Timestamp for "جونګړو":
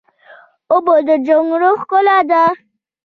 1.27-1.69